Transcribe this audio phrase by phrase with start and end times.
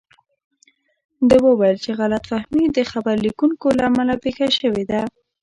[1.29, 5.01] ده وویل چې غلط فهمي د خبر لیکونکو له امله پېښه شوې ده.